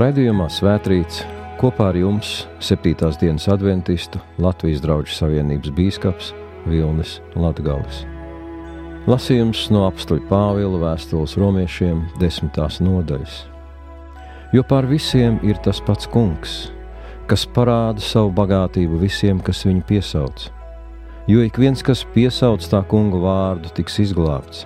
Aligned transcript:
Raidījumā 0.00 0.46
Svētrīts 0.48 1.18
kopā 1.60 1.90
ar 1.90 1.96
jums 1.98 2.46
7. 2.64 2.94
dienas 3.20 3.44
adventistu 3.52 4.16
Latvijas 4.40 4.80
draugu 4.80 5.12
savienības 5.12 5.74
bīskaps 5.76 6.30
Vilnis 6.64 7.18
Latgales. 7.36 7.98
Lasījums 9.04 9.66
no 9.68 9.82
apstuļa 9.90 10.24
Pāvila 10.30 10.80
vēstules 10.86 11.36
romiešiem 11.42 12.00
desmitās 12.22 12.80
nodaļas. 12.80 13.42
Jo 14.56 14.64
pār 14.72 14.88
visiem 14.88 15.36
ir 15.44 15.60
tas 15.60 15.82
pats 15.84 16.08
kungs, 16.08 16.56
kas 17.28 17.44
parāda 17.44 18.00
savu 18.00 18.32
bagātību 18.40 19.04
visiem, 19.04 19.44
kas 19.44 19.66
viņu 19.68 19.84
piesauc. 19.92 20.48
Jo 21.28 21.44
ik 21.44 21.60
viens, 21.60 21.84
kas 21.84 22.06
piesauc 22.16 22.64
tā 22.72 22.80
kunga 22.88 23.20
vārdu, 23.20 23.76
tiks 23.76 24.00
izglābts. 24.08 24.64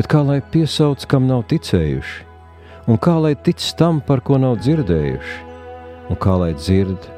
Bet 0.00 0.08
kā 0.08 0.24
lai 0.24 0.40
piesauc, 0.40 1.04
kam 1.04 1.28
nav 1.28 1.44
ticējuši, 1.52 2.31
un 2.86 2.98
kā 2.98 3.18
lai 3.22 3.34
tic 3.34 3.62
tam, 3.78 4.00
par 4.00 4.22
ko 4.26 4.38
nav 4.42 4.58
dzirdējuši, 4.62 5.38
un 6.10 6.18
kā 6.22 6.38
lai 6.40 6.52
dzird, 6.58 7.10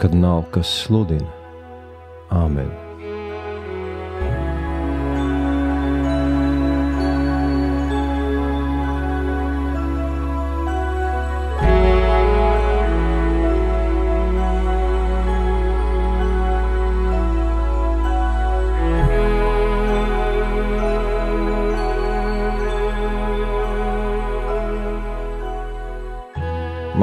kad 0.00 0.14
nav 0.14 0.46
kas 0.54 0.70
sludina? 0.84 1.28
Āmen! 2.30 2.89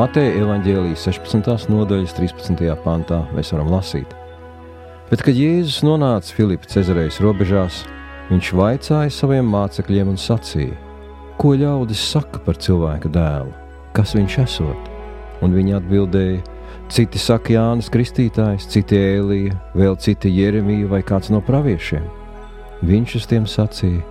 Mateja 0.07 0.37
evanģēlijas 0.39 1.01
16. 1.03 1.65
nodaļas 1.67 2.13
13. 2.15 2.61
pantā 2.79 3.17
mēs 3.35 3.49
varam 3.51 3.67
lasīt. 3.73 4.07
Bet, 5.09 5.19
kad 5.19 5.35
Jēzus 5.35 5.81
nonāca 5.83 6.31
Filipa 6.31 6.69
Cezarejas 6.71 7.17
robežās, 7.19 7.81
viņš 8.29 8.51
vaicāja 8.55 9.11
saviem 9.11 9.49
mācekļiem 9.51 10.13
un 10.13 10.19
sacīja: 10.23 10.77
Ko 11.35 11.51
ļaudis 11.59 12.05
saka 12.13 12.39
par 12.45 12.55
cilvēka 12.55 13.11
dēlu, 13.11 13.51
kas 13.97 14.15
viņš 14.15 14.37
esot? 14.45 14.87
Un 15.43 15.57
viņi 15.57 15.75
atbildēja: 15.81 16.39
Citi 16.87 17.19
saka 17.19 17.57
Jānis 17.57 17.91
Kristītājs, 17.91 18.69
citi 18.71 18.95
Ēlija, 18.95 19.57
vēl 19.75 19.97
citi 19.99 20.31
Jeremija 20.31 20.87
vai 20.93 21.01
kāds 21.03 21.33
no 21.35 21.41
praviešiem. 21.43 22.05
Viņš 22.79 23.17
uz 23.19 23.27
tiem 23.27 23.49
sacīja: 23.57 24.05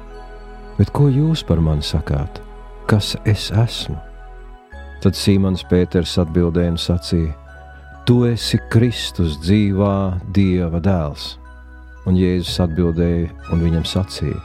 Bet 0.77 0.93
ko 0.93 1.09
jūs 1.09 1.47
par 1.49 1.65
mani 1.65 1.89
sakāt? 1.89 2.43
Kas 2.85 3.15
es 3.25 3.49
esmu? 3.49 3.97
Tad 5.05 5.17
Simons 5.17 5.65
Pēters 5.69 6.17
atbildēja 6.23 6.73
un 6.73 6.79
sacīja: 6.81 7.35
Tu 8.09 8.23
esi 8.31 8.61
Kristus 8.73 9.37
dzīvā 9.43 10.21
Dieva 10.35 10.81
dēls. 10.81 11.35
Un 12.07 12.17
Jēzus 12.17 12.61
atbildēja 12.65 13.29
un 13.53 13.65
viņam 13.67 13.85
sacīja: 13.87 14.39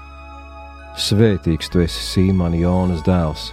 Svētīgs 0.99 1.71
tu 1.71 1.83
esi 1.83 2.03
Simons 2.03 2.59
Jonas 2.59 3.03
dēls, 3.07 3.51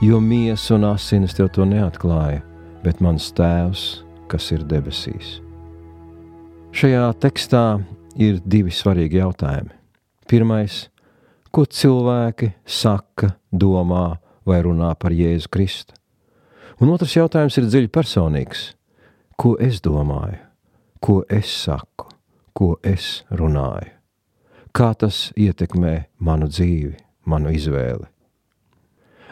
jo 0.00 0.20
miesa 0.24 0.78
un 0.78 0.88
asinis 0.94 1.36
tev 1.36 1.50
to 1.52 1.66
neatklāja, 1.68 2.40
bet 2.84 3.02
mans 3.04 3.28
tēvs, 3.36 3.84
kas 4.32 4.48
ir 4.54 4.64
debesīs. 4.64 5.38
Šajā 6.72 7.04
tekstā 7.20 7.64
ir 8.16 8.40
divi 8.46 8.72
svarīgi 8.72 9.20
jautājumi. 9.20 9.74
Pirmais, 10.30 10.86
ko 11.50 11.66
cilvēki 11.66 12.54
saka, 12.64 13.34
domā 13.50 14.20
vai 14.46 14.62
runā 14.64 14.94
par 14.96 15.12
Jēzu 15.12 15.50
Kristu? 15.50 15.99
Un 16.80 16.88
otrs 16.88 17.12
jautājums 17.12 17.58
ir 17.60 17.66
dziļi 17.68 17.90
personīgs. 17.92 18.60
Ko 19.36 19.50
es 19.60 19.82
domāju, 19.84 20.38
ko 21.04 21.18
es 21.28 21.50
saku, 21.52 22.06
ko 22.56 22.78
es 22.80 23.20
runāju? 23.28 23.92
Kā 24.72 24.94
tas 24.96 25.26
ietekmē 25.36 26.06
manu 26.24 26.48
dzīvi, 26.48 26.94
manu 27.28 27.52
izvēli? 27.52 28.08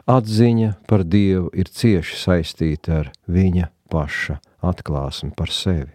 Atziņa 0.09 0.75
par 0.89 1.07
Dievu 1.09 1.49
ir 1.57 1.73
cieši 1.73 2.19
saistīta 2.21 3.01
ar 3.01 3.11
viņa 3.25 3.71
paša 3.93 4.37
atklāsmi 4.65 5.33
par 5.37 5.49
sevi. 5.49 5.95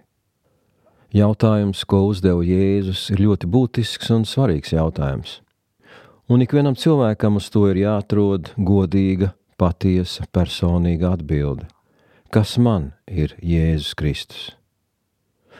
Jautājums, 1.13 1.85
ko 1.85 2.07
uzdeva 2.09 2.41
Jēzus, 2.41 3.11
ir 3.13 3.21
ļoti 3.27 3.45
būtisks 3.53 4.09
un 4.15 4.25
svarīgs 4.25 4.73
jautājums. 4.73 5.43
Un 6.33 6.41
ikvienam 6.41 6.73
cilvēkam 6.73 7.37
uz 7.37 7.53
to 7.53 7.67
ir 7.69 7.83
jāatrod 7.83 8.55
godīga 8.57 9.35
patiesa, 9.59 10.25
personīga 10.33 11.13
atbilde. 11.17 11.67
Kas 12.33 12.55
man 12.57 12.91
ir 13.05 13.35
Jēzus 13.37 13.93
Kristus? 13.93 14.43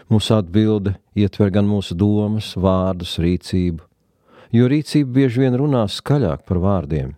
Mūsu 0.10 0.34
atbilde 0.36 0.96
ietver 1.16 1.52
gan 1.54 1.68
mūsu 1.70 1.96
domas, 1.98 2.54
vārdus, 2.58 3.20
rīcību, 3.22 3.84
jo 4.54 4.70
rīcība 4.72 5.20
bieži 5.20 5.44
vien 5.46 5.58
runā 5.60 5.84
skaļāk 5.90 6.48
par 6.50 6.60
vārdiem. 6.64 7.14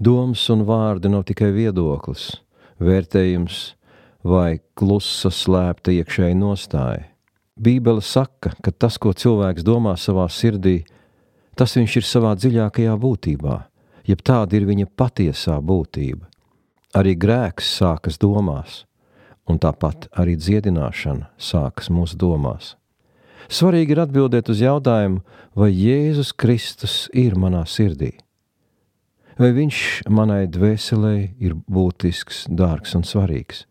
Domas 0.00 0.44
un 0.52 0.66
vārdi 0.68 1.08
nav 1.12 1.24
tikai 1.28 1.50
viedoklis, 1.56 2.34
vērtējums 2.80 3.62
vai 4.24 4.60
klusa 4.76 5.32
slēpta 5.32 5.96
iekšēja 5.96 6.36
nostāja. 6.36 7.08
Bībele 7.60 8.04
saka, 8.04 8.54
ka 8.60 8.72
tas, 8.72 8.96
ko 9.00 9.12
cilvēks 9.12 9.64
domā 9.64 9.96
savā 10.00 10.28
sirdī, 10.32 10.82
tas 11.56 11.76
viņš 11.76 11.98
ir 12.00 12.08
savā 12.08 12.36
dziļākajā 12.36 12.94
būtībā 13.00 13.58
jeb 14.10 14.22
tāda 14.26 14.58
ir 14.58 14.66
viņa 14.68 14.90
patiesā 14.98 15.58
būtība. 15.62 16.26
Arī 16.98 17.14
grēks 17.14 17.68
sākas 17.78 18.18
domās, 18.18 18.84
un 19.46 19.60
tāpat 19.62 20.08
arī 20.18 20.36
dziedināšana 20.38 21.30
sākas 21.38 21.90
mūsu 21.92 22.18
domās. 22.18 22.74
Svarīgi 23.50 23.94
ir 23.94 24.02
atbildēt 24.04 24.50
uz 24.50 24.60
jautājumu, 24.62 25.22
vai 25.58 25.70
Jēzus 25.74 26.32
Kristus 26.38 27.06
ir 27.14 27.38
manā 27.38 27.64
sirdī, 27.66 28.12
vai 29.40 29.50
Viņš 29.56 29.78
manai 30.12 30.44
dvēselē 30.52 31.14
ir 31.40 31.56
būtisks, 31.66 32.44
dārgs 32.50 32.94
un 32.98 33.06
svarīgs. 33.08 33.64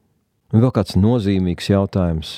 Un 0.50 0.64
vēl 0.64 0.72
kāds 0.74 0.98
nozīmīgs 0.98 1.70
jautājums, 1.70 2.32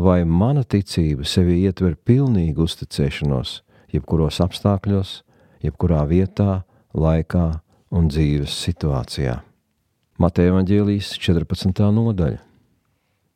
vai 0.00 0.24
mana 0.24 0.64
ticība 0.64 1.26
sevi 1.28 1.60
ietver 1.68 1.94
pilnīgu 1.94 2.64
uzticēšanos, 2.64 3.58
jebkuros 3.92 4.40
apstākļos, 4.40 5.18
jebkurā 5.62 6.06
vietā, 6.08 6.64
laikā 6.94 7.48
un 7.94 8.06
dzīves 8.10 8.54
situācijā. 8.64 9.40
Mateja 10.22 10.54
Vāģēlijas 10.54 11.16
14. 11.18 11.82
nodaļa, 11.90 12.38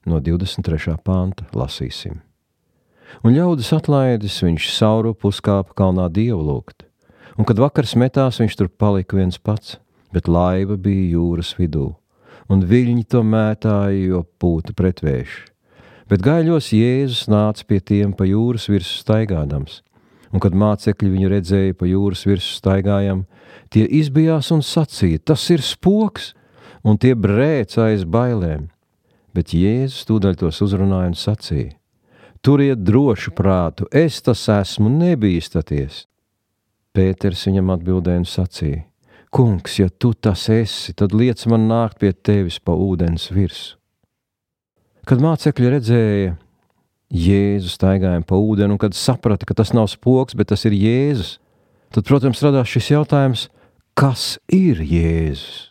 no 0.07 0.21
23. 0.23 0.95
panta 1.03 1.47
lasīsim. 1.59 2.21
Un 3.25 3.35
ļaudis 3.35 3.73
atlaidis, 3.75 4.37
viņš 4.45 4.69
sauru 4.77 5.15
puskāpa 5.17 5.75
kalnā 5.75 6.07
dievu 6.13 6.39
lūgt, 6.45 6.85
un 7.35 7.49
kad 7.49 7.59
vakars 7.59 7.97
metās, 7.99 8.39
viņš 8.39 8.59
tur 8.61 8.71
palika 8.71 9.19
viens 9.19 9.41
pats, 9.43 9.79
bet 10.15 10.31
laiva 10.31 10.77
bija 10.79 11.17
jūras 11.17 11.55
vidū, 11.59 11.91
un 12.49 12.63
viļņi 12.63 13.09
to 13.11 13.25
mētāja, 13.27 13.99
jo 14.13 14.23
pūta 14.39 14.77
pretvējš. 14.77 15.41
Bet 16.09 16.22
gaļos 16.25 16.71
Jēzus 16.72 17.27
nāca 17.28 17.66
pie 17.69 17.83
tiem 17.84 18.15
pa 18.16 18.25
jūras 18.28 18.69
virsmu 18.71 19.03
staigādams, 19.03 19.83
un 20.33 20.42
kad 20.42 20.57
mācekļi 20.57 21.13
viņu 21.15 21.30
redzēja 21.33 21.77
pa 21.78 21.89
jūras 21.89 22.25
virsmu 22.28 22.59
staigājam, 22.59 23.25
tie 23.72 23.86
izbijās 24.01 24.51
un 24.54 24.65
sacīja: 24.65 25.22
Tas 25.25 25.45
ir 25.54 25.65
spoks, 25.65 26.33
un 26.84 26.98
tie 27.01 27.15
brēc 27.15 27.78
aiz 27.83 28.04
bailēm. 28.04 28.69
Bet 29.36 29.54
Jēzus 29.54 30.07
tūdaļ 30.09 30.39
tos 30.41 30.60
uzrunāja 30.65 31.13
un 31.13 31.16
sacīja: 31.19 31.77
Turiet 32.42 32.84
drošu 32.84 33.33
prātu, 33.36 33.89
es 33.92 34.21
tas 34.22 34.45
esmu, 34.53 34.91
nebīstaties. 34.92 36.04
Pēters 36.95 37.45
viņam 37.48 37.75
atbildēja 37.75 38.22
un 38.22 38.28
sacīja: 38.28 38.84
Kungs, 39.34 39.78
ja 39.78 39.91
tu 39.91 40.15
tas 40.15 40.47
esi, 40.48 40.95
tad 40.97 41.13
liec 41.13 41.42
man 41.51 41.69
nākt 41.69 41.98
pie 42.01 42.15
tevis 42.15 42.57
pa 42.65 42.72
ūdens 42.72 43.28
virsmu. 43.34 43.77
Kad 45.09 45.22
mācekļi 45.25 45.71
redzēja, 45.72 46.33
Jēzus 47.09 47.78
staigāja 47.78 48.21
pa 48.28 48.37
ūdeni, 48.37 48.75
un 48.75 48.81
kad 48.81 48.97
saprata, 48.97 49.47
ka 49.49 49.57
tas 49.57 49.72
nav 49.72 49.89
spoks, 49.89 50.37
bet 50.37 50.51
tas 50.53 50.66
ir 50.69 50.77
Jēzus, 50.77 51.39
tad, 51.95 52.05
protams, 52.05 52.43
radās 52.45 52.69
šis 52.69 52.91
jautājums, 52.93 53.47
kas 53.97 54.37
ir 54.53 54.83
Jēzus? 54.84 55.71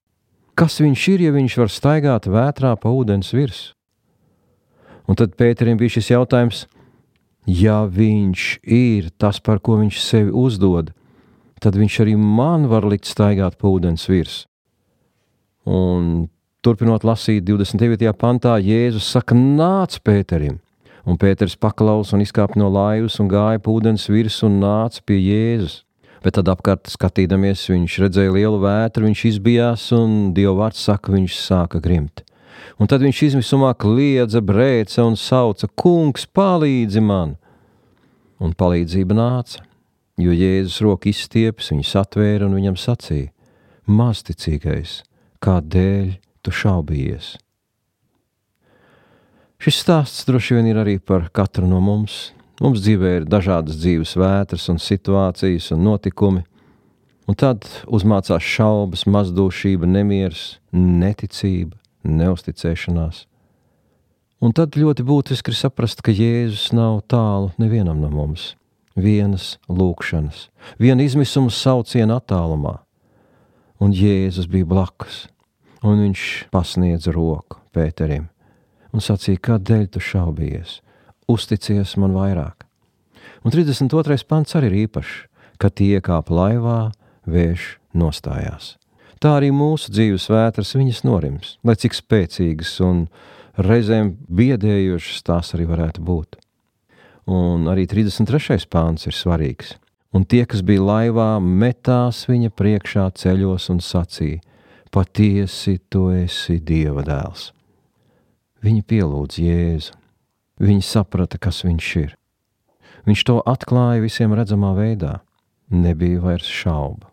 Kas 0.57 0.80
viņš 0.81 1.04
ir, 1.13 1.28
ja 1.28 1.36
viņš 1.36 1.60
var 1.62 1.69
staigāt 1.69 2.25
vētrā 2.34 2.74
pa 2.81 2.89
ūdens 2.89 3.30
virsmu? 3.36 3.75
Un 5.07 5.16
tad 5.16 5.38
Pēterim 5.39 5.78
bija 5.80 5.94
šis 6.00 6.10
jautājums, 6.10 6.66
ja 7.48 7.83
viņš 7.86 8.48
ir 8.66 9.13
tas, 9.22 9.38
par 9.40 9.62
ko 9.63 9.78
viņš 9.80 10.01
sevi 10.04 10.33
uzdod, 10.36 10.90
tad 11.63 11.78
viņš 11.78 12.01
arī 12.04 12.18
man 12.19 12.66
var 12.68 12.83
likt 12.90 13.07
staigāt 13.07 13.56
pa 13.62 13.69
ūdens 13.69 14.10
virsmu. 14.10 14.50
Un 15.68 16.28
turpinot 16.66 17.06
lasīt 17.07 17.45
29. 17.45 18.10
pantā, 18.18 18.57
Jēzus 18.57 19.07
saka, 19.13 19.38
nāc 19.38 20.01
Pēterim! 20.01 20.57
Un 21.07 21.15
Pēters 21.15 21.56
paklaus 21.56 22.09
un 22.12 22.19
izkāpa 22.19 22.59
no 22.59 22.68
laivas 22.68 23.15
un 23.24 23.30
gāja 23.31 23.62
pa 23.63 23.71
ūdens 23.71 24.09
virsmu 24.12 24.50
un 24.50 24.57
nāca 24.59 25.00
pie 25.07 25.21
Jēzus. 25.21 25.86
Bet 26.25 26.36
tad 26.36 26.50
apkārt 26.51 26.89
skatīdamies, 26.92 27.62
viņš 27.71 27.95
redzēja 28.04 28.33
lielu 28.36 28.57
vētru, 28.59 29.06
viņš 29.07 29.21
izbijās 29.30 29.86
un 29.95 30.33
Dieva 30.36 30.56
vārds 30.65 30.81
saka, 30.83 31.13
viņš 31.13 31.38
sāka 31.39 31.80
grimt. 31.80 32.25
Un 32.81 32.92
tad 32.92 33.06
viņš 33.06 33.21
izmisumā 33.30 33.71
kliedza, 33.80 34.42
brēca 34.44 35.06
un 35.07 35.15
sauca: 35.15 35.69
Kungs, 35.80 36.27
palīdzi 36.27 37.06
man! 37.06 37.38
Un 38.44 38.51
palīdzība 38.57 39.15
nāca, 39.15 39.63
jo 40.19 40.36
Jēzus 40.36 40.81
roku 40.83 41.13
izstieps, 41.13 41.71
viņu 41.71 41.88
satvēra 41.88 42.50
un 42.50 42.59
viņam 42.59 42.75
sacīja: 42.83 43.31
Mazticīgais, 43.88 45.01
kādēļ 45.39 46.18
tu 46.44 46.51
šaubījies? 46.51 47.38
Šis 49.57 49.80
stāsts 49.81 50.27
droši 50.27 50.54
vien 50.54 50.68
ir 50.69 50.77
arī 50.77 51.00
par 51.01 51.31
katru 51.33 51.65
no 51.65 51.80
mums. 51.81 52.31
Mums 52.62 52.81
dzīvē 52.83 53.13
ir 53.19 53.24
dažādas 53.25 53.80
dzīves 53.81 54.13
vētras 54.18 54.68
un 54.69 54.77
situācijas 54.81 55.71
un 55.74 55.81
notikumi, 55.86 56.44
un 57.25 57.38
tad 57.38 57.65
uzmācās 57.89 58.45
šaubas, 58.45 59.07
mazdūšība, 59.09 59.89
nemieris, 59.89 60.59
neticība, 60.74 61.74
neusticēšanās. 62.06 63.24
Un 64.45 64.54
tad 64.54 64.77
ļoti 64.77 65.06
būtiski 65.06 65.54
ir 65.54 65.57
saprast, 65.57 66.06
ka 66.06 66.13
Jēzus 66.13 66.69
nav 66.77 67.01
tālu 67.09 67.50
nevienam 67.57 67.98
no 68.01 68.13
mums. 68.13 68.51
Vienas 68.98 69.57
lūkšanas, 69.69 70.48
viena 70.81 71.06
izmisuma 71.06 71.54
sauciena 71.54 72.21
attālumā, 72.21 72.77
un 73.81 73.94
Jēzus 73.94 74.50
bija 74.50 74.69
blakus, 74.69 75.25
un 75.81 76.01
viņš 76.06 76.31
pasniedza 76.54 77.13
roku 77.13 77.62
Pēterim 77.74 78.30
un 78.94 79.04
sacīja, 79.04 79.42
kādēļ 79.50 79.88
tu 79.94 80.04
šaubies, 80.04 80.80
uzticies 81.31 81.95
man 82.01 82.16
vairāk. 82.16 82.66
Un 83.45 83.54
32. 83.54 84.24
pants 84.28 84.56
arī 84.57 84.72
ir 84.72 84.80
īpašs, 84.88 85.16
kad 85.62 85.75
tie 85.78 86.01
kāp 86.04 86.31
laivā, 86.34 86.92
vējš 87.28 87.78
nostājās. 87.98 88.75
Tā 89.18 89.34
arī 89.39 89.50
mūsu 89.56 89.92
dzīves 89.92 90.28
vētras 90.30 90.75
viņas 90.78 91.01
norims, 91.07 91.56
lai 91.66 91.75
cik 91.80 91.95
spēcīgas 91.98 92.75
un 92.86 93.07
reizēm 93.57 94.13
biedējošas 94.30 95.25
tās 95.25 95.56
arī 95.57 95.66
varētu 95.69 96.04
būt. 96.06 96.38
Un 97.28 97.66
arī 97.68 97.88
33. 97.90 98.68
pāns 98.72 99.10
ir 99.10 99.18
svarīgs. 99.18 99.75
Un 100.16 100.24
tie, 100.24 100.45
kas 100.48 100.62
bija 100.63 100.86
laivā, 100.86 101.31
metās 101.42 102.24
viņa 102.30 102.54
priekšā 102.56 103.10
ceļos 103.19 103.68
un 103.74 103.81
sacīja: 103.83 104.40
Patiesi, 104.94 105.80
tu 105.92 106.07
esi 106.16 106.62
Dieva 106.63 107.04
dēls. 107.04 107.51
Viņi 108.65 108.81
pielūdz 108.89 109.38
Jēzu. 109.42 109.98
Viņi 110.57 110.81
saprata, 110.81 111.38
kas 111.38 111.62
viņš 111.65 111.89
ir. 112.01 112.15
Viņš 113.06 113.24
to 113.30 113.38
atklāja 113.45 114.01
visiem 114.01 114.33
redzamā 114.33 114.74
veidā. 114.77 115.19
Nebija 115.69 116.24
vairs 116.24 116.48
šaubu. 116.50 117.06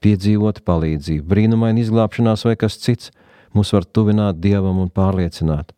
Piedzīvot 0.00 0.62
palīdzību, 0.64 1.26
brīnumaina 1.28 1.82
izglābšanās 1.82 2.46
vai 2.48 2.54
kas 2.56 2.78
cits 2.80 3.10
mūs 3.52 3.74
var 3.74 3.84
tuvināt 3.84 4.40
Dievam 4.40 4.78
un 4.80 4.88
pārliecināt, 4.88 5.74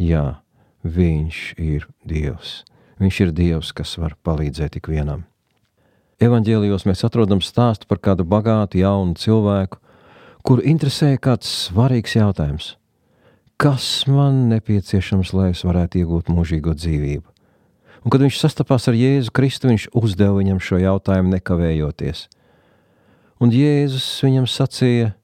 jā, 0.00 0.38
Viņš 0.86 1.38
ir 1.58 1.88
Dievs. 2.06 2.60
Viņš 3.02 3.16
ir 3.24 3.32
Dievs, 3.34 3.72
kas 3.74 3.96
var 3.98 4.14
palīdzēt 4.24 4.78
ikvienam. 4.78 5.24
Evanģēlijos 6.22 6.86
mēs 6.86 7.02
atrodam 7.04 7.42
stāstu 7.42 7.88
par 7.90 7.98
kādu 7.98 8.24
bagātu 8.24 8.78
jaunu 8.78 9.18
cilvēku, 9.18 9.80
kuru 10.46 10.62
interesēja 10.62 11.18
kāds 11.18 11.50
svarīgs 11.66 12.14
jautājums 12.16 12.76
kas 13.56 14.04
man 14.10 14.46
nepieciešams, 14.52 15.32
lai 15.36 15.50
es 15.54 15.64
varētu 15.64 16.02
iegūt 16.02 16.30
mūžīgo 16.32 16.76
dzīvību. 16.76 17.26
Un, 18.04 18.12
kad 18.12 18.22
viņš 18.22 18.38
sastapās 18.38 18.86
ar 18.86 18.94
Jēzu 18.94 19.32
Kristu, 19.34 19.70
viņš 19.72 19.88
uzdeva 19.96 20.36
viņam 20.36 20.60
šo 20.62 20.78
jautājumu 20.78 21.32
nekavējoties. 21.32 22.26
Un 23.42 23.52
Jēzus 23.52 24.06
viņam 24.22 24.46
sacīja, 24.48 25.14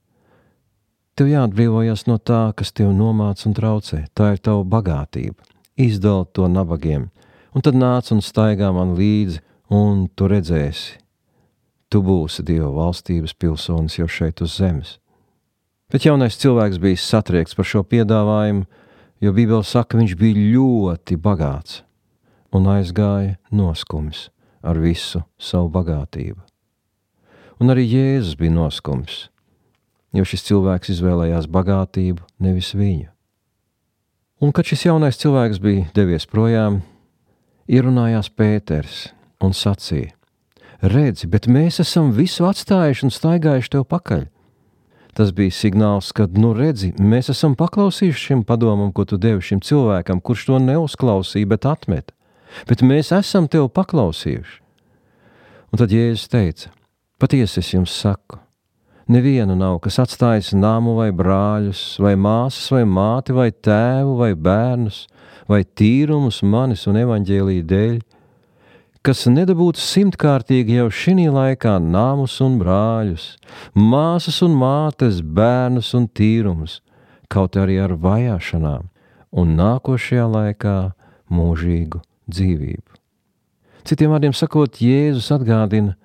tev 1.15 1.31
jāatbrīvojas 1.31 2.09
no 2.09 2.19
tā, 2.19 2.49
kas 2.57 2.73
tev 2.75 2.91
nomāca 2.97 3.47
un 3.49 3.55
traucē. 3.57 4.03
Tā 4.17 4.33
ir 4.35 4.43
tava 4.43 4.65
bagātība. 4.65 5.39
Izdala 5.81 6.27
to 6.27 6.49
nabagiem, 6.51 7.07
un 7.55 7.65
tad 7.65 7.79
nāc 7.79 8.11
un 8.13 8.21
staigā 8.25 8.73
man 8.75 8.97
līdzi, 8.99 9.41
un 9.73 10.09
tu 10.13 10.29
redzēsi, 10.29 10.99
tu 11.89 12.03
būsi 12.05 12.45
Dieva 12.45 12.73
valstības 12.75 13.37
pilsonis 13.37 13.97
jau 14.01 14.09
šeit 14.09 14.43
uz 14.45 14.59
zemes. 14.59 14.99
Bet 15.93 16.07
jaunais 16.09 16.39
cilvēks 16.41 16.79
bija 16.81 16.97
satriekts 16.97 17.53
par 17.53 17.67
šo 17.69 17.83
piedāvājumu, 17.85 18.65
jo 19.21 19.33
Bībele 19.37 19.65
saka, 19.69 19.99
viņš 20.01 20.15
bija 20.17 20.47
ļoti 20.55 21.19
bagāts 21.21 21.83
un 22.57 22.71
aizgāja 22.73 23.37
noskums 23.53 24.31
ar 24.65 24.81
visu 24.81 25.21
savu 25.37 25.69
bagātību. 25.75 26.41
Un 27.61 27.75
arī 27.77 27.85
Jēzus 27.85 28.39
bija 28.41 28.55
noskums, 28.57 29.27
jo 30.17 30.25
šis 30.25 30.49
cilvēks 30.49 30.95
izvēlējās 30.97 31.53
bagātību, 31.53 32.25
nevis 32.41 32.73
viņu. 32.73 33.11
Un 34.43 34.57
kad 34.57 34.67
šis 34.67 34.89
jaunais 34.89 35.21
cilvēks 35.21 35.61
bija 35.61 35.87
devies 35.93 36.25
projām, 36.25 36.81
ierunājās 37.69 38.33
Pēters 38.33 39.11
un 39.45 39.53
sacīja: 39.53 40.17
Redzi, 40.81 41.29
bet 41.29 41.53
mēs 41.53 41.85
esam 41.85 42.15
visu 42.17 42.49
atstājuši 42.49 43.07
un 43.07 43.13
staigājuši 43.13 43.77
tev 43.77 43.85
pakaļ 43.93 44.31
tas 45.17 45.33
bija 45.37 45.53
signāls, 45.55 46.13
ka, 46.17 46.27
nu, 46.39 46.53
redzi, 46.57 46.93
mēs 46.99 47.31
esam 47.33 47.57
paklausījuši 47.59 48.27
šim 48.29 48.45
padomam, 48.49 48.93
ko 48.93 49.05
tu 49.09 49.19
devi 49.21 49.45
šim 49.45 49.61
cilvēkam, 49.65 50.23
kurš 50.25 50.47
to 50.49 50.61
neuzklausīja, 50.63 51.51
bet 51.53 51.69
atmet. 51.69 52.15
Bet 52.69 52.85
mēs 52.85 53.13
esam 53.17 53.49
tev 53.49 53.71
paklausījuši. 53.77 54.59
Un 55.73 55.81
tad 55.81 55.93
Jēzus 55.93 56.29
teica: 56.33 56.73
Patiesi 57.21 57.61
es 57.63 57.71
jums 57.73 57.93
saku, 57.97 58.37
nevienu 59.13 59.57
nav, 59.57 59.79
kas 59.85 60.01
atstājis 60.03 60.53
nāmu 60.57 60.99
vai 60.99 61.09
brāļus, 61.17 61.83
vai 62.03 62.13
māsas, 62.21 62.67
vai 62.75 62.83
māti, 62.89 63.37
vai 63.37 63.49
tēvu, 63.53 64.19
vai 64.21 64.33
bērnus, 64.37 65.07
vai 65.49 65.63
tīrumus 65.65 66.43
manis 66.45 66.85
un 66.91 67.01
evaņģēlīja 67.01 67.69
dēļ, 67.73 67.97
kas 69.07 69.25
nedabūtu 69.27 69.83
simtkārtīgi 69.83 70.79
jau 70.79 70.87
šī 70.95 71.27
laikā 71.35 71.75
nāmus 71.83 72.39
un 72.45 72.59
brāļus, 72.61 73.27
māsas 73.75 74.39
un 74.47 74.55
mātes, 74.59 75.21
bērnus 75.23 75.93
un 75.99 76.07
tīrumus, 76.09 76.81
kaut 77.33 77.59
arī 77.59 77.81
ar 77.83 77.97
vajāšanām, 77.99 78.89
un 79.33 79.55
nākošajā 79.59 80.27
laikā 80.37 80.77
mūžīgu 81.33 82.03
dzīvību. 82.31 82.99
Citiem 83.89 84.15
vārdiem 84.15 84.35
sakot, 84.37 84.79
Jēzus 84.79 85.33
atgādina, 85.35 85.97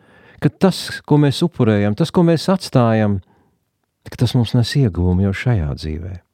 ka 0.42 0.50
tas, 0.50 1.01
ko 1.06 1.20
mēs 1.22 1.44
upurējam, 1.46 1.94
tas, 1.98 2.10
ko 2.10 2.25
mēs 2.25 2.50
atstājam, 2.50 3.20
tas 4.18 4.34
mums 4.34 4.56
nes 4.58 4.72
ieguvumu 4.80 5.27
jau 5.27 5.36
šajā 5.46 5.75
dzīvēm. 5.77 6.26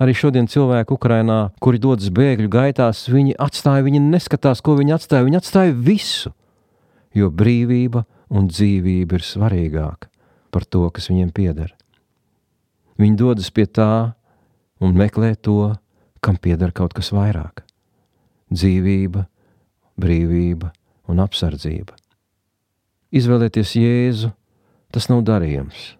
Arī 0.00 0.14
šodien 0.16 0.46
cilvēki 0.48 0.94
Ukrajinā, 0.96 1.50
kuri 1.60 1.80
dodas 1.80 2.08
bēgļu 2.16 2.48
gaitās, 2.48 3.02
viņi 3.12 3.34
atstāja, 3.36 3.84
viņi 3.84 4.00
neskatās, 4.00 4.62
ko 4.64 4.78
viņi 4.78 4.94
atstāja. 4.96 5.26
Viņi 5.26 5.40
atstāja 5.42 5.74
visu, 5.76 6.32
jo 7.12 7.28
brīvība 7.28 8.06
un 8.32 8.48
dzīvība 8.48 9.18
ir 9.18 9.26
svarīgāka 9.26 10.08
par 10.50 10.64
to, 10.64 10.86
kas 10.88 11.10
viņiem 11.12 11.34
pieder. 11.36 11.74
Viņi 13.00 13.20
dodas 13.20 13.52
pie 13.52 13.68
tā 13.68 14.16
un 14.80 14.96
meklē 14.96 15.34
to, 15.36 15.74
kam 16.24 16.40
pieder 16.40 16.72
kaut 16.72 16.96
kas 16.96 17.12
vairāk- 17.12 17.60
dzīvība, 18.56 19.26
brīvība 20.00 20.72
un 21.08 21.20
apsardzība. 21.20 21.92
Izvēlēties 23.12 23.76
Jēzu, 23.76 24.32
tas 24.92 25.08
nav 25.08 25.24
darījums. 25.28 25.96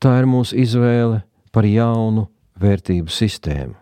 Tā 0.00 0.18
ir 0.20 0.26
mūsu 0.28 0.58
izvēle 0.60 1.22
par 1.54 1.66
jaunu 1.68 2.26
vērtību 2.60 3.12
sistēmu. 3.12 3.76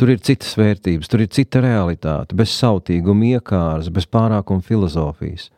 Tur 0.00 0.14
ir 0.14 0.20
citas 0.24 0.54
vērtības, 0.56 1.10
tur 1.12 1.20
ir 1.20 1.28
cita 1.28 1.60
realitāte, 1.60 2.32
bez 2.36 2.54
sautīguma, 2.56 3.34
iekāras, 3.36 3.90
bez 3.92 4.06
pārākuma 4.08 4.64
filozofijas. 4.64 5.50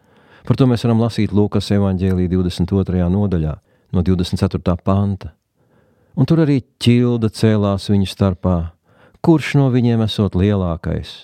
Par 0.42 0.58
to 0.58 0.66
mēs 0.66 0.82
varam 0.82 1.04
lasīt 1.04 1.30
Lūkas 1.30 1.70
evanģēlī 1.76 2.26
22. 2.32 3.04
nodaļā, 3.12 3.52
no 3.94 4.02
24. 4.02 4.74
panta. 4.82 5.30
Un 6.18 6.26
tur 6.26 6.42
arī 6.42 6.58
ķilda 6.82 7.30
cēlās 7.30 7.86
viņu 7.92 8.08
starpā, 8.10 8.56
kurš 9.22 9.54
no 9.60 9.68
viņiem 9.70 10.02
esot 10.08 10.34
lielākais, 10.34 11.14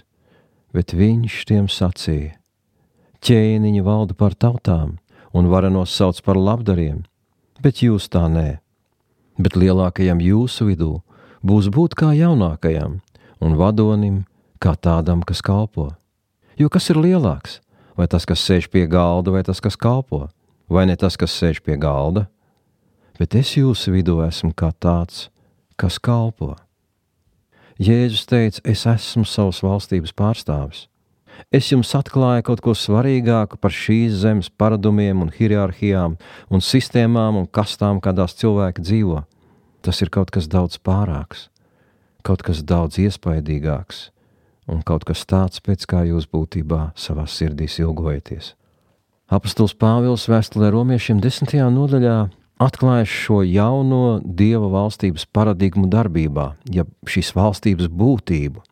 bet 0.70 0.94
viņš 0.94 1.40
tiem 1.50 1.66
sacīja: 1.66 2.36
ķēniņi 3.18 3.82
valda 3.82 4.14
par 4.14 4.38
tautām 4.38 4.94
un 5.34 5.50
varenos 5.50 5.90
sauc 5.90 6.22
par 6.22 6.38
labdariem, 6.38 7.02
bet 7.58 7.82
jūs 7.82 8.06
tā 8.14 8.28
nē 8.30 8.60
bet 9.38 9.56
lielākajam 9.56 10.20
jūsu 10.22 10.68
vidū 10.68 10.92
būs 11.46 11.70
būt 11.74 11.94
kā 11.98 12.12
jaunākajam 12.18 12.98
un 13.40 13.56
vadonim 13.58 14.24
kā 14.58 14.74
tādam, 14.74 15.22
kas 15.22 15.42
kalpo. 15.42 15.92
Jo 16.58 16.68
kas 16.68 16.90
ir 16.90 16.98
lielāks? 16.98 17.60
Vai 17.98 18.06
tas, 18.10 18.26
kas 18.26 18.42
sēž 18.42 18.68
pie 18.70 18.86
galda, 18.90 19.32
vai 19.34 19.42
tas, 19.46 19.60
kas 19.62 19.78
kalpo? 19.78 20.28
Vai 20.70 20.86
ne 20.86 20.94
tas, 20.98 21.16
kas 21.18 21.34
sēž 21.34 21.62
pie 21.64 21.78
galda? 21.78 22.26
Bet 23.18 23.34
es 23.34 23.56
jūsu 23.56 23.94
vidū 23.94 24.20
esmu 24.26 24.52
kā 24.54 24.70
tāds, 24.78 25.26
kas 25.78 25.98
kalpo. 25.98 26.54
Jēzus 27.78 28.26
teica, 28.26 28.62
es 28.66 28.84
esmu 28.86 29.24
savas 29.26 29.62
valstības 29.62 30.14
pārstāvis. 30.14 30.86
Es 31.54 31.70
jums 31.72 31.94
atklāju 31.96 32.44
kaut 32.50 32.60
ko 32.64 32.74
svarīgāku 32.76 33.56
par 33.62 33.72
šīs 33.72 34.18
zemes 34.24 34.50
paradumiem 34.50 35.22
un 35.24 35.32
hierarhijām 35.32 36.18
un 36.50 36.64
sistēmām 36.64 37.38
un 37.40 37.46
kastām, 37.48 38.02
kādās 38.04 38.36
cilvēki 38.36 38.84
dzīvo. 38.84 39.22
Tas 39.80 40.02
ir 40.04 40.10
kaut 40.12 40.32
kas 40.34 40.50
daudz 40.50 40.76
pārāks, 40.82 41.48
kaut 42.26 42.42
kas 42.44 42.60
daudz 42.66 42.98
iespaidīgāks 43.00 44.08
un 44.68 44.82
kaut 44.84 45.06
kas 45.08 45.24
tāds, 45.24 45.62
pēc 45.64 45.86
kā 45.88 46.04
jūs 46.10 46.28
būtībā 46.28 46.90
savā 46.98 47.24
sirdīs 47.24 47.78
ilgojaties. 47.80 48.52
Apostols 49.32 49.74
Pāvils 49.76 50.26
vēstulē 50.28 50.70
romiešiem 50.72 51.22
desmitajā 51.24 51.70
nodaļā 51.72 52.18
atklāja 52.60 53.06
šo 53.08 53.40
jauno 53.46 54.18
dieva 54.22 54.68
valstības 54.72 55.24
paradigmu 55.32 55.88
darbībā, 55.88 56.50
ja 56.72 56.84
šīs 57.08 57.32
valstības 57.36 57.88
būtību. 57.88 58.64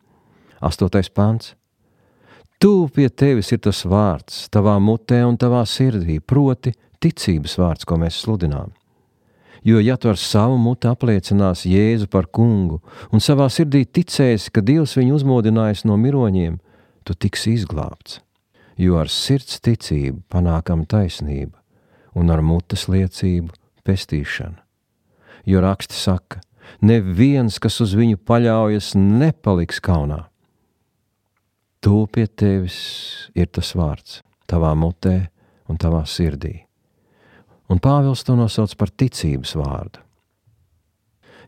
Astotais 0.61 1.09
pants. 1.09 1.53
Tu 2.57 2.87
pie 2.89 3.05
tevis 3.13 3.51
ir 3.53 3.59
tas 3.61 3.83
vārds, 3.85 4.47
tavā 4.49 4.79
mutē 4.81 5.19
un 5.27 5.35
tavā 5.37 5.61
sirdī, 5.69 6.17
proti, 6.17 6.71
ticības 6.97 7.53
vārds, 7.61 7.85
ko 7.85 7.99
mēs 8.01 8.17
sludinām. 8.23 8.71
Jo, 9.67 9.77
ja 9.83 9.97
tu 9.97 10.09
ar 10.09 10.17
savu 10.17 10.55
mutu 10.57 10.89
apliecinās 10.89 11.65
Jēzu 11.69 12.07
par 12.09 12.25
kungu 12.33 12.79
un 13.13 13.21
savā 13.21 13.45
sirdī 13.53 13.83
ticēsi, 13.85 14.49
ka 14.53 14.63
Dievs 14.65 14.95
viņu 14.97 15.19
uzmodinājis 15.19 15.83
no 15.85 15.97
miroņiem, 16.01 16.55
tu 17.05 17.13
tiksi 17.13 17.53
izglābts. 17.57 18.21
Jo 18.77 18.97
ar 19.01 19.09
sirds 19.09 19.59
ticību 19.61 20.23
panākam 20.29 20.85
taisnību, 20.89 21.53
un 22.17 22.33
ar 22.33 22.41
mutes 22.41 22.87
liecību 22.89 23.53
pestīšana. 23.85 24.61
Jo 25.45 25.61
raksti 25.61 25.97
saka, 25.97 26.41
neviens, 26.81 27.59
kas 27.61 27.77
uz 27.85 27.93
viņu 27.97 28.17
paļaujas, 28.25 28.95
nepaliks 28.97 29.81
kaunā. 29.83 30.25
Tu 31.87 32.03
pie 32.11 32.27
tevis 32.27 32.77
ir 33.31 33.47
tas 33.47 33.71
vārds, 33.79 34.19
tavā 34.43 34.75
mutē 34.75 35.21
un 35.71 35.79
tavā 35.79 36.03
sirdī 36.03 36.67
un 37.67 37.79
Pāvils 37.83 38.23
to 38.25 38.35
nosauc 38.37 38.73
par 38.79 38.91
ticības 38.91 39.55
vārdu. 39.59 40.01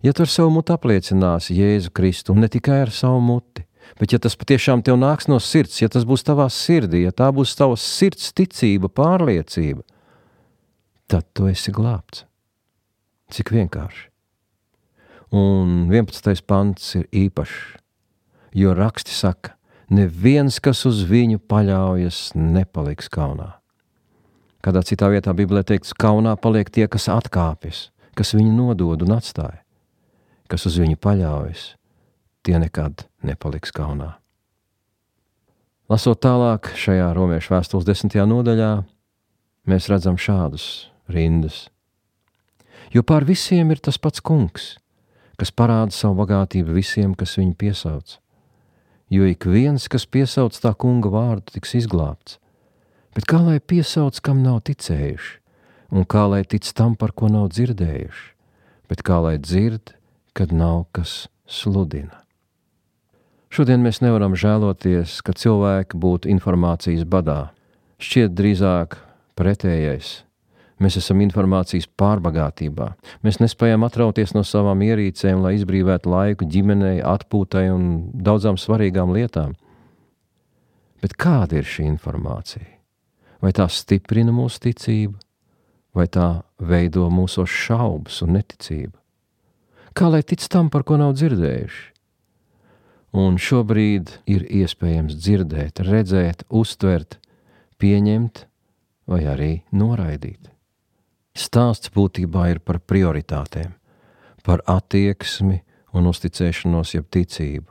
Ja 0.03 0.13
tu 0.15 0.24
ar 0.24 0.31
savu 0.31 0.51
muti 0.55 0.72
apliecināsi 0.72 1.58
Jēzu 1.58 1.91
Kristu, 1.96 2.34
un 2.34 2.43
ne 2.43 2.50
tikai 2.51 2.86
ar 2.86 2.91
savu 2.96 3.19
muti, 3.24 3.65
bet 4.00 4.13
ja 4.13 4.19
tas 4.22 4.38
patiešām 4.39 4.84
tev 4.86 5.00
nāks 5.00 5.27
no 5.31 5.41
sirds, 5.43 5.81
ja 5.81 5.89
tas 5.91 6.05
būs 6.08 6.24
tavā 6.27 6.48
sirdī, 6.53 7.03
ja 7.03 7.12
tā 7.12 7.27
būs 7.36 7.55
tavas 7.60 7.84
sirds 7.84 8.31
ticība, 8.36 8.88
pārliecība, 8.88 9.84
tad 11.12 11.27
tu 11.36 11.50
esi 11.51 11.74
glābts. 11.75 12.24
Cik 13.29 13.51
vienkārši. 13.53 14.08
Un 15.36 15.91
11. 15.91 16.41
pants 16.48 16.96
ir 16.98 17.05
īpašs, 17.13 17.58
jo 18.58 18.72
raksti 18.74 19.13
saka, 19.13 19.58
neviens, 19.93 20.60
kas 20.63 20.86
uz 20.89 21.01
viņu 21.08 21.41
paļaujas, 21.50 22.31
nepaliks 22.36 23.10
kaunā. 23.12 23.55
Kādā 24.65 24.84
citā 24.84 25.08
vietā 25.12 25.34
Bībelē 25.36 25.63
teikts, 25.63 25.96
kaunā 25.96 26.36
paliek 26.39 26.69
tie, 26.69 26.88
kas 26.91 27.08
atkāpjas, 27.12 27.89
kas 28.17 28.36
viņu 28.36 28.51
nodod 28.55 29.05
un 29.05 29.15
atstāja, 29.15 29.62
kas 30.51 30.67
uz 30.67 30.79
viņu 30.81 31.00
paļaujas, 31.00 31.74
tie 32.43 32.60
nekad 32.60 33.05
nepaliks 33.24 33.72
kaunā. 33.75 34.17
Lasot 35.89 36.19
tālāk 36.22 36.69
šajā 36.77 37.08
romiešu 37.17 37.55
vēstules 37.55 37.88
desmitajā 37.88 38.27
nodaļā, 38.29 38.72
mēs 39.69 39.88
redzam 39.89 40.19
šādus 40.22 40.89
rindas. 41.10 41.69
Jo 42.93 43.01
pār 43.01 43.25
visiem 43.25 43.72
ir 43.74 43.81
tas 43.81 43.98
pats 43.98 44.22
kungs, 44.22 44.75
kas 45.39 45.50
parāda 45.55 45.96
savu 45.96 46.19
bagātību 46.19 46.75
visiem, 46.75 47.15
kas 47.17 47.38
viņu 47.39 47.55
piesauc. 47.58 48.19
Jo 49.09 49.25
ik 49.25 49.45
viens, 49.49 49.87
kas 49.89 50.05
piesauc 50.05 50.53
tā 50.53 50.75
kunga 50.77 51.09
vārdu, 51.09 51.55
tiks 51.55 51.73
izglābts 51.79 52.37
Bet 53.19 53.25
kā 53.25 53.39
lai 53.41 53.57
piesauc, 53.59 54.19
kam 54.21 54.43
nav 54.45 54.61
ticējuši, 54.69 55.31
un 55.97 56.05
kā 56.05 56.27
lai 56.29 56.43
tic 56.45 56.67
tam, 56.77 56.93
par 56.95 57.11
ko 57.17 57.27
nav 57.27 57.49
dzirdējuši, 57.51 58.25
bet 58.87 59.01
kā 59.05 59.17
lai 59.25 59.37
dzird, 59.41 59.95
kad 60.37 60.53
nav 60.53 60.85
kas 60.93 61.25
sludina. 61.49 62.21
Šodien 63.49 63.81
mēs 63.81 64.03
nevaram 64.05 64.37
žēloties, 64.37 65.17
ka 65.25 65.33
cilvēki 65.33 65.97
būtu 65.97 66.29
informācijas 66.29 67.03
badā. 67.09 67.49
Šķiet 67.97 68.37
drīzāk 68.37 68.99
pretējais. 69.35 70.19
Mēs 70.79 70.95
esam 71.01 71.19
informācijas 71.25 71.89
pārbagātībā. 72.00 72.93
Mēs 73.25 73.41
nespējam 73.41 73.83
atrauties 73.83 74.31
no 74.36 74.45
savām 74.48 74.79
ierīcēm, 74.86 75.43
lai 75.43 75.57
izbrīvētu 75.57 76.12
laiku 76.13 76.48
ģimenei, 76.48 76.98
atpūtai 77.03 77.67
un 77.74 77.86
daudzām 78.15 78.55
svarīgām 78.55 79.12
lietām. 79.15 79.57
Bet 81.03 81.19
kāda 81.19 81.59
ir 81.59 81.67
šī 81.67 81.88
informācija? 81.91 82.79
vai 83.43 83.51
tā 83.55 83.67
stiprina 83.71 84.33
mūsu 84.36 84.62
ticību, 84.67 85.15
vai 85.95 86.07
tā 86.12 86.29
veido 86.59 87.07
mūsu 87.12 87.45
šaubas 87.48 88.21
un 88.25 88.36
neticību. 88.38 88.95
Kā 89.98 90.12
lai 90.12 90.21
tic 90.24 90.43
tam, 90.51 90.69
par 90.71 90.86
ko 90.88 91.00
nav 91.00 91.15
dzirdējuši? 91.17 91.88
Un 93.19 93.39
šobrīd 93.41 94.12
ir 94.29 94.45
iespējams 94.45 95.17
dzirdēt, 95.17 95.81
redzēt, 95.81 96.45
uztvert, 96.53 97.17
pieņemt 97.81 98.45
vai 99.09 99.24
arī 99.31 99.51
noraidīt. 99.74 100.51
Stāsts 101.39 101.91
būtībā 101.96 102.50
ir 102.51 102.60
par 102.60 102.81
prioritātēm, 102.84 103.72
par 104.43 104.60
attieksmi 104.67 105.62
un 105.96 106.10
uzticēšanos, 106.12 106.96
jeb 106.98 107.05
ticību. 107.08 107.69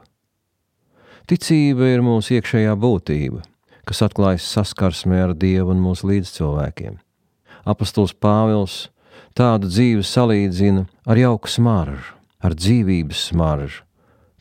Ticība 1.29 1.91
ir 1.93 2.01
mūsu 2.01 2.39
iekšējā 2.39 2.73
būtība, 2.81 3.43
kas 3.85 4.01
atklājas 4.07 4.47
saskarsmē 4.49 5.21
ar 5.27 5.35
Dievu 5.37 5.75
un 5.75 5.83
mūsu 5.85 6.09
līdzcilvēkiem. 6.09 6.97
Apostols 7.69 8.15
Pāvils 8.17 8.87
tādu 9.37 9.69
dzīvi 9.69 10.07
salīdzina 10.07 10.87
ar 11.05 11.21
jauku 11.21 11.53
smaržu, 11.53 12.17
ar 12.41 12.57
dzīvības 12.57 13.27
smaržu, 13.35 13.85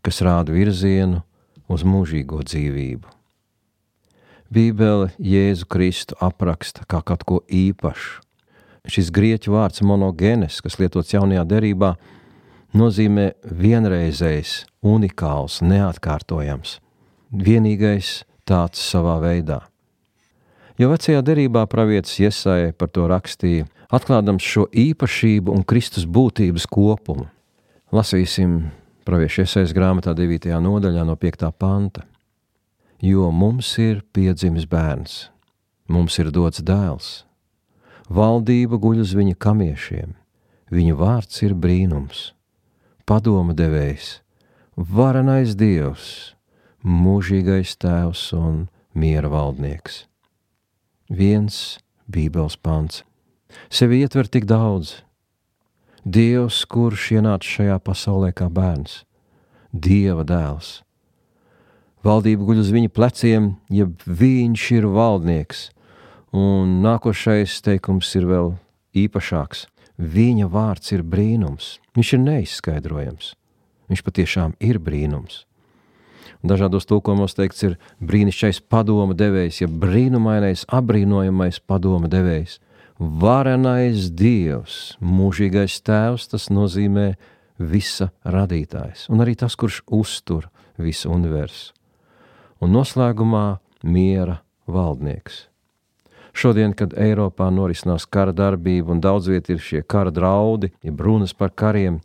kas 0.05 0.22
rāda 0.24 0.55
virzienu 0.55 1.19
uz 1.67 1.84
mūžīgo 1.84 2.39
dzīvību. 2.48 3.12
Bībele 4.48 5.12
Jēzu 5.19 5.67
Kristu 5.67 6.15
apraksta 6.24 6.88
kā 6.88 7.03
kaut 7.03 7.27
ko 7.27 7.41
īpašu. 7.51 8.22
Šis 8.88 9.12
grieķu 9.12 9.51
vārds 9.51 9.84
monogenes, 9.84 10.62
kas 10.63 10.77
lietots 10.79 11.12
jaunajā 11.12 11.44
derībā, 11.48 11.96
nozīmē 12.77 13.34
vienreizējs, 13.44 14.62
unikāls, 14.86 15.60
neatkārtojams, 15.65 16.77
vienīgais 17.32 18.22
tāds 18.48 18.79
savā 18.79 19.17
veidā. 19.24 19.65
Jo 20.77 20.91
vecajā 20.91 21.24
derībā 21.25 21.65
pravietis 21.67 22.20
Iesai 22.22 22.72
par 22.77 22.91
to 22.94 23.08
rakstīja, 23.10 23.65
atklādams 23.91 24.46
šo 24.46 24.67
īpašību 24.72 25.51
un 25.56 25.63
Kristus 25.67 26.06
būtības 26.06 26.67
kopumu. 26.70 27.27
Lasīsim 27.91 28.67
praviešu 29.08 29.44
Iesais 29.44 29.74
grāmatā 29.75 30.13
9. 30.15 30.51
nodaļā 30.63 31.06
no 31.08 31.15
5. 31.17 31.48
panta. 31.58 32.06
Jo 33.03 33.32
mums 33.32 33.75
ir 33.82 34.01
piedzimis 34.13 34.65
bērns, 34.70 35.27
mums 35.89 36.17
ir 36.22 36.32
dots 36.34 36.63
dēls, 36.65 37.26
valdība 38.09 38.79
guļ 38.81 39.03
uz 39.03 39.13
viņa 39.17 39.35
kamiešiem, 39.39 40.13
viņa 40.71 40.95
vārds 40.99 41.43
ir 41.43 41.55
brīnums, 41.55 42.31
padoma 43.07 43.55
devējs, 43.57 44.21
varenais 44.75 45.55
dievs, 45.59 46.35
mūžīgais 46.83 47.75
tēvs 47.81 48.29
un 48.37 48.67
miera 48.95 49.31
valdnieks. 49.31 50.05
Viens 51.09 51.79
Bībeles 52.07 52.55
pants. 52.59 53.03
Sevi 53.69 54.01
ietver 54.03 54.27
tik 54.27 54.47
daudz. 54.47 55.01
Dievs, 56.07 56.63
kurš 56.71 57.11
ienāca 57.17 57.47
šajā 57.47 57.77
pasaulē 57.83 58.31
kā 58.35 58.47
bērns, 58.51 59.03
Dieva 59.71 60.23
dēls. 60.23 60.81
Valdība 62.05 62.45
guļ 62.47 62.61
uz 62.63 62.69
viņa 62.71 62.91
pleciem, 62.95 63.49
ja 63.73 63.89
viņš 64.05 64.63
ir 64.77 64.87
valdnieks, 64.93 65.67
un 66.36 66.79
nākošais 66.84 67.60
teikums 67.65 68.13
ir 68.19 68.27
vēl 68.29 68.53
īpašāks. 68.98 69.67
Viņa 69.98 70.48
vārds 70.53 70.93
ir 70.93 71.01
brīnums, 71.01 71.77
viņš 71.98 72.13
ir 72.13 72.24
neizskaidrojams. 72.24 73.34
Viņš 73.89 74.03
patiešām 74.05 74.53
ir 74.62 74.77
brīnums. 74.84 75.46
Dažādos 76.46 76.86
tulkojumos 76.86 77.34
teikts, 77.34 77.63
ir 77.65 77.77
brīnišķīgais 78.03 78.62
padoma 78.69 79.15
devējs, 79.17 79.63
ja 79.63 79.67
brīnumainais, 79.72 80.67
apbrīnojamais 80.69 81.60
padoma 81.65 82.10
devējs. 82.12 82.60
Varenais 82.98 84.10
Dievs, 84.13 84.98
mūžīgais 85.01 85.79
Tēvs, 85.86 86.29
tas 86.29 86.48
nozīmē 86.53 87.12
visa 87.57 88.12
radītājs, 88.25 89.07
un 89.13 89.22
arī 89.25 89.36
tas, 89.38 89.57
kurš 89.57 89.81
uztur 89.93 90.50
visu 90.77 91.10
universu. 91.13 91.74
Un 92.62 92.74
noslēgumā 92.74 93.60
miera 93.86 94.41
valdnieks. 94.69 95.46
Šodien, 96.38 96.75
kad 96.77 96.94
Eiropā 96.94 97.48
norisinās 97.53 98.06
kara 98.06 98.34
darbība 98.36 98.94
un 98.94 99.01
daudz 99.01 99.32
viet 99.32 99.50
ir 99.50 99.62
šie 99.63 99.82
kara 99.82 100.13
draudi, 100.13 100.70
ja 100.86 100.94
runas 100.94 101.34
par 101.34 101.50
kariem, 101.50 101.98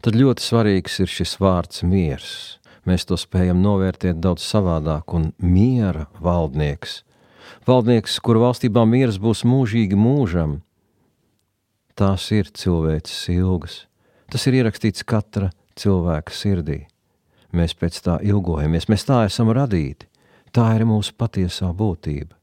tad 0.00 0.16
ļoti 0.16 0.44
svarīgs 0.44 0.96
ir 1.04 1.12
šis 1.12 1.36
vārds 1.42 1.84
miers 1.84 2.32
mēs 2.88 3.04
to 3.04 3.18
spējam 3.20 3.60
novērtēt 3.60 4.22
daudz 4.24 4.40
savādāk, 4.40 5.12
un 5.12 5.30
miera 5.36 6.06
valdnieks, 6.24 7.02
valdnieks, 7.68 8.16
kura 8.24 8.46
valstībā 8.46 8.86
miers 8.88 9.20
būs 9.20 9.44
mūžīgi 9.44 10.00
mūžam, 10.00 10.62
tās 11.92 12.24
ir 12.32 12.48
cilvēces 12.56 13.28
ilgas, 13.36 13.82
Tas 14.30 14.46
ir 14.46 14.60
ierakstīts 14.60 15.02
katra 15.02 15.48
cilvēka 15.74 16.30
sirdī. 16.30 16.84
Mēs 17.50 17.72
pēc 17.74 17.96
tā 18.04 18.20
ilgojamies, 18.22 18.86
mēs 18.86 19.02
tā 19.08 19.24
esam 19.26 19.50
radīti. 19.50 20.06
Tā 20.54 20.68
ir 20.76 20.84
mūsu 20.86 21.16
patiesā 21.18 21.72
būtība. 21.74 22.36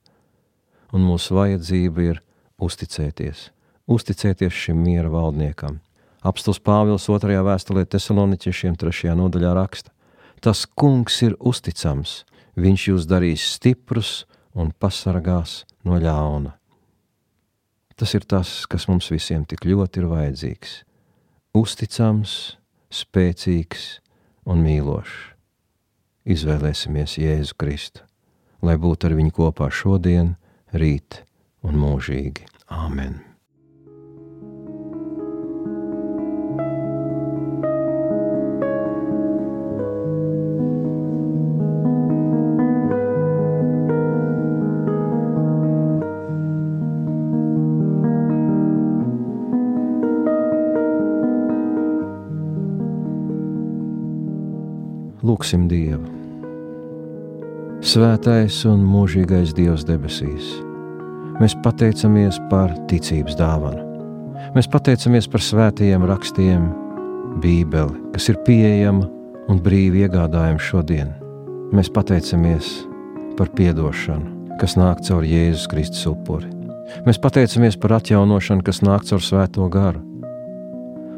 Un 0.95 1.03
mūsu 1.03 1.35
vajadzība 1.35 2.05
ir 2.05 2.21
uzticēties, 2.63 3.49
uzticēties 3.91 4.53
šim 4.55 4.79
miera 4.79 5.11
valdniekam. 5.11 5.81
Apstults 6.23 6.61
Pāvils 6.63 7.07
2. 7.11 7.41
vēstulē 7.43 7.83
Tesaloniķiešiem 7.91 8.77
3. 8.79 9.11
nodaļā 9.19 9.51
raksta: 9.57 9.91
Tas 10.39 10.65
kungs 10.65 11.19
ir 11.25 11.35
uzticams, 11.39 12.23
viņš 12.55 12.87
jūs 12.91 13.07
darīs 13.09 13.43
stiprus 13.57 14.25
un 14.55 14.71
pasargās 14.71 15.65
no 15.85 15.99
ļauna. 16.01 16.55
Tas 17.97 18.13
ir 18.13 18.25
tas, 18.29 18.65
kas 18.69 18.87
mums 18.89 19.09
visiem 19.09 19.45
tik 19.45 19.65
ļoti 19.65 20.03
ir 20.03 20.09
vajadzīgs- 20.11 20.83
uzticams, 21.61 22.57
spēcīgs 22.93 23.99
un 24.45 24.63
mīlošs. 24.63 25.33
Izvēlēsimies 26.27 27.17
Jēzu 27.17 27.55
Kristu, 27.57 28.01
lai 28.61 28.75
būtu 28.75 29.05
ar 29.07 29.15
viņu 29.15 29.31
kopā 29.31 29.71
šodien, 29.71 30.35
rīt 30.73 31.21
un 31.63 31.79
mūžīgi. 31.79 32.47
Āmen! 32.67 33.23
Lūksim 55.27 55.65
Dievu! 55.67 56.16
Svētais 57.87 58.65
un 58.67 58.81
mūžīgais 58.83 59.53
Dievs 59.55 59.85
debesīs, 59.87 60.47
mēs 61.39 61.53
pateicamies 61.63 62.35
par 62.51 62.73
ticības 62.91 63.37
dāvanu. 63.39 63.79
Mēs 64.57 64.67
pateicamies 64.67 65.29
par 65.31 65.39
svētajiem 65.45 66.03
rakstiem, 66.09 66.65
Bībeli, 67.39 67.95
kas 68.11 68.27
ir 68.33 68.41
pieejama 68.43 69.07
un 69.47 69.61
brīvi 69.63 70.03
iegādājama 70.03 70.59
šodien. 70.59 71.13
Mēs 71.71 71.87
pateicamies 71.95 72.73
par 73.39 73.53
atdošanu, 73.55 74.57
kas 74.59 74.75
nāk 74.75 75.05
caur 75.07 75.23
Jēzus 75.23 75.69
Kristus 75.71 76.03
upuri. 76.11 76.51
Mēs 77.07 77.21
pateicamies 77.23 77.79
par 77.79 77.95
atjaunošanu, 78.01 78.67
kas 78.67 78.83
nāk 78.83 79.07
caur 79.07 79.23
Svēto 79.23 79.69
garu. 79.71 80.03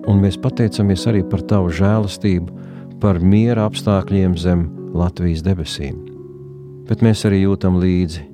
Un 0.06 0.22
mēs 0.22 0.38
pateicamies 0.38 1.08
arī 1.10 1.26
par 1.26 1.42
Tavu 1.42 1.74
žēlastību, 1.74 2.62
par 3.02 3.18
miera 3.26 3.66
apstākļiem 3.66 4.38
zem 4.38 4.68
Latvijas 4.94 5.42
debesīm, 5.42 5.98
bet 6.90 7.04
mēs 7.06 7.22
arī 7.30 7.44
jūtam 7.44 7.78
līdzi 7.80 8.26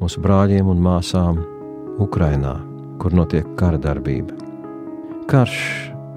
mūsu 0.00 0.22
brāļiem 0.22 0.68
un 0.70 0.80
māsām 0.82 1.40
Ukrajinā, 2.00 2.54
kur 3.02 3.14
notiek 3.16 3.48
kara 3.58 3.80
darbība. 3.82 4.36
Karš 5.30 5.58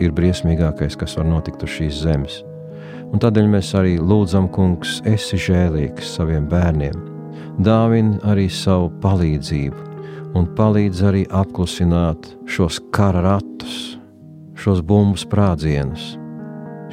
ir 0.01 0.13
briesmīgākais, 0.15 0.95
kas 0.99 1.17
var 1.17 1.27
notikt 1.27 1.65
uz 1.65 1.73
šīs 1.73 2.01
zemes, 2.05 2.39
un 3.09 3.21
tādēļ 3.21 3.49
mēs 3.55 3.73
arī 3.77 3.97
lūdzam, 4.01 4.49
Kungs, 4.53 4.99
esi 5.09 5.39
žēlīgs 5.41 6.15
saviem 6.15 6.45
bērniem, 6.51 6.95
dāvini 7.65 8.21
arī 8.29 8.47
savu 8.53 8.91
palīdzību 9.03 9.89
un 10.37 10.49
palīdz 10.57 11.03
arī 11.09 11.23
apklusināt 11.29 12.31
šos 12.49 12.79
kara 12.93 13.21
ratus, 13.25 13.97
šos 14.57 14.81
bumbu 14.85 15.19
sprādzienus 15.21 16.13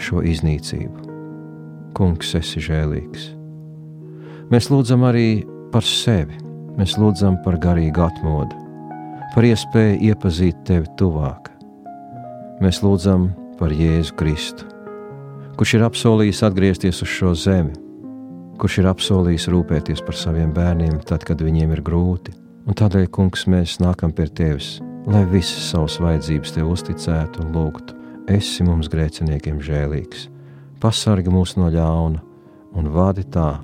šo 0.01 0.25
iznīcību. 0.25 1.09
Kungs, 1.97 2.33
esi 2.39 2.63
žēlīgs. 2.65 3.40
Mēs 4.51 4.67
lūdzam 4.67 5.05
arī 5.07 5.45
par 5.71 5.85
sevi, 5.87 6.35
mēs 6.75 6.97
lūdzam 6.99 7.37
par 7.45 7.55
garīgu 7.63 8.03
atmodu, 8.03 8.57
par 9.31 9.47
iespēju 9.47 10.01
iepazīt 10.09 10.65
tevi 10.67 10.91
tuvāk. 10.99 11.53
Mēs 12.59 12.81
lūdzam 12.83 13.29
par 13.61 13.71
Jēzu 13.71 14.17
Kristu, 14.19 14.67
kurš 15.55 15.77
ir 15.79 15.87
apsolījis 15.87 16.43
atgriezties 16.49 16.99
uz 17.07 17.13
šo 17.15 17.31
zemi, 17.39 17.77
kurš 18.59 18.81
ir 18.83 18.91
apsolījis 18.91 19.47
rūpēties 19.55 20.03
par 20.03 20.19
saviem 20.19 20.51
bērniem, 20.57 20.99
tad, 21.07 21.23
kad 21.31 21.47
viņiem 21.47 21.79
ir 21.79 21.87
grūti. 21.87 22.35
Un 22.67 22.75
tādēļ, 22.75 23.07
Kungs, 23.15 23.47
mēs 23.47 23.79
nākam 23.79 24.11
pie 24.11 24.27
Tevis, 24.35 24.81
lai 25.07 25.23
visas 25.31 25.71
savas 25.71 26.03
vajadzības 26.03 26.59
Tev 26.59 26.75
uzticētu 26.75 27.47
un 27.47 27.55
lūgtu 27.55 28.01
esi 28.35 28.67
mums 28.67 28.91
grēciniekiem 28.91 29.63
žēlīgs, 29.63 30.27
pasargi 30.83 31.31
mūs 31.31 31.55
no 31.55 31.71
ļauna 31.71 32.19
un 32.75 32.91
vadi 32.99 33.31
tā, 33.31 33.61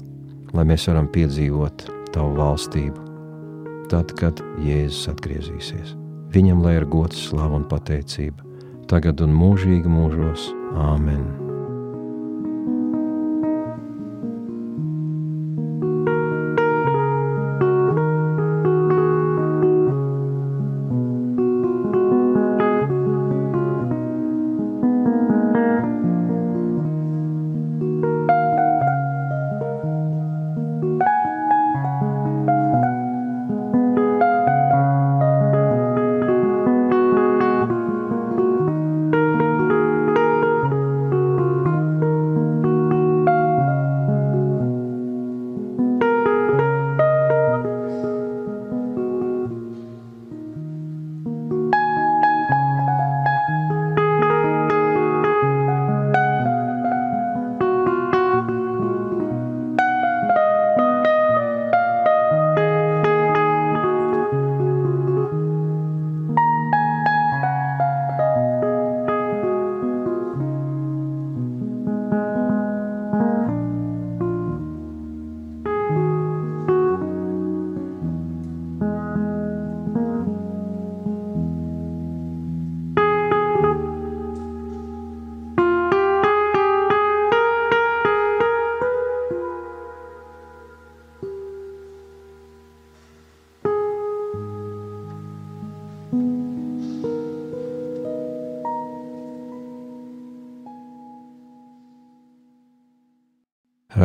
lai 0.56 0.66
mēs 0.68 0.88
varam 0.90 1.08
piedzīvot 1.12 1.86
tavu 2.14 2.36
valstību. 2.40 3.04
Tad, 3.92 4.16
kad 4.18 4.42
Jēzus 4.64 5.12
atgriezīsies, 5.12 5.94
viņam 6.34 6.64
lai 6.64 6.78
ir 6.80 6.88
gods, 6.90 7.28
slava 7.28 7.60
un 7.60 7.66
pateicība, 7.70 8.42
tagad 8.90 9.22
un 9.22 9.36
mūžīgi 9.36 9.90
mūžos. 9.90 10.50
Āmen! 10.76 11.45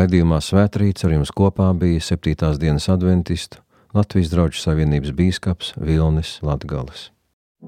Raidījumā 0.02 0.40
Svētrīts 0.42 1.06
ar 1.06 1.12
jums 1.14 1.30
kopā 1.38 1.68
bija 1.78 2.02
7. 2.02 2.56
dienas 2.58 2.88
adventistu 2.90 3.60
Latvijas 3.94 4.32
draugu 4.34 4.58
savienības 4.58 5.14
bīskaps 5.14 5.76
Vilnis 5.78 6.40
Latgales. 6.42 7.12